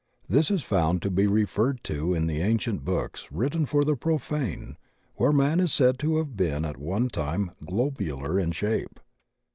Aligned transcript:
This 0.27 0.49
is 0.49 0.63
found 0.63 1.03
to 1.03 1.11
be 1.11 1.27
referred 1.27 1.83
to 1.83 2.11
in 2.15 2.25
the 2.25 2.41
ancient 2.41 2.83
books 2.83 3.31
written 3.31 3.67
for 3.67 3.85
the 3.85 3.95
profane 3.95 4.77
where 5.17 5.31
man 5.31 5.59
is 5.59 5.71
said 5.71 5.99
to 5.99 6.17
have 6.17 6.35
been 6.35 6.65
at 6.65 6.77
one 6.77 7.07
time 7.07 7.51
globular 7.63 8.39
in 8.39 8.51
shape. 8.51 8.99